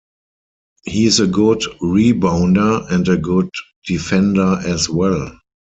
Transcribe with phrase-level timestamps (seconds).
[0.83, 3.51] He is a good rebounder, and a good
[3.85, 5.39] defender as well.